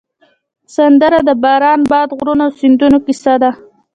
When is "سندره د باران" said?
0.75-1.81